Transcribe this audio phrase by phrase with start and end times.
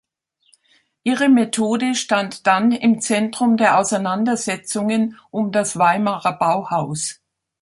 [1.03, 7.21] Ihre Methode stand dann im Zentrum der Auseinandersetzungen um das Weimarer Bauhaus.